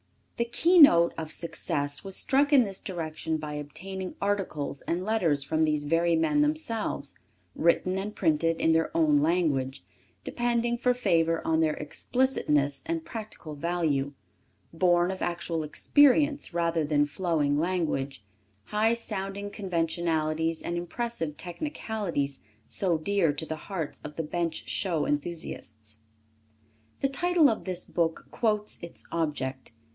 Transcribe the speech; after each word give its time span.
The 0.37 0.45
keynote 0.45 1.13
of 1.19 1.31
success 1.31 2.03
was 2.03 2.15
struck 2.15 2.51
in 2.51 2.63
this 2.63 2.81
direction 2.81 3.37
by 3.37 3.53
obtaining 3.53 4.15
articles 4.19 4.81
and 4.81 5.05
letters 5.05 5.43
from 5.43 5.63
these 5.63 5.85
very 5.85 6.15
men 6.15 6.41
themselves, 6.41 7.13
written 7.53 7.99
and 7.99 8.15
printed 8.15 8.59
in 8.59 8.71
their 8.71 8.89
own 8.97 9.19
language, 9.21 9.83
depending 10.23 10.79
for 10.79 10.95
favor 10.95 11.45
on 11.45 11.59
their 11.59 11.75
explicitness 11.75 12.81
and 12.87 13.05
practical 13.05 13.53
value, 13.53 14.13
borne 14.73 15.11
of 15.11 15.21
actual 15.21 15.61
experience, 15.61 16.51
rather 16.55 16.83
than 16.83 17.05
flowing 17.05 17.59
language, 17.59 18.23
high 18.65 18.95
sounding 18.95 19.51
conventionalities 19.51 20.63
and 20.63 20.75
impressive 20.75 21.37
technicalities 21.37 22.39
so 22.67 22.97
dear 22.97 23.31
to 23.31 23.45
the 23.45 23.55
hearts 23.69 24.01
of 24.03 24.15
the 24.15 24.23
Bench 24.23 24.67
Show 24.67 25.05
enthusiasts. 25.05 25.99
The 27.01 27.09
title 27.09 27.47
of 27.51 27.65
this 27.65 27.85
book 27.85 28.25
quotes 28.31 28.81
its 28.81 29.05
object. 29.11 29.73